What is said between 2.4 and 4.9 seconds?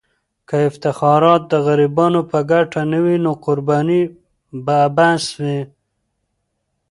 ګټه نه وي، نو قرباني به